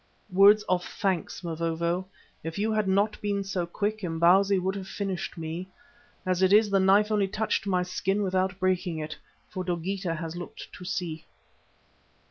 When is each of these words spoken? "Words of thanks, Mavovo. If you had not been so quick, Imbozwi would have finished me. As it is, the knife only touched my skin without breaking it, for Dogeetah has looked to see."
"Words 0.33 0.63
of 0.63 0.83
thanks, 0.83 1.43
Mavovo. 1.43 2.07
If 2.43 2.57
you 2.57 2.71
had 2.71 2.87
not 2.87 3.21
been 3.21 3.43
so 3.43 3.67
quick, 3.67 3.99
Imbozwi 4.03 4.57
would 4.57 4.73
have 4.73 4.87
finished 4.87 5.37
me. 5.37 5.69
As 6.25 6.41
it 6.41 6.51
is, 6.51 6.71
the 6.71 6.79
knife 6.79 7.11
only 7.11 7.27
touched 7.27 7.67
my 7.67 7.83
skin 7.83 8.23
without 8.23 8.57
breaking 8.57 8.97
it, 8.97 9.15
for 9.47 9.63
Dogeetah 9.63 10.15
has 10.15 10.35
looked 10.35 10.73
to 10.73 10.83
see." 10.83 11.27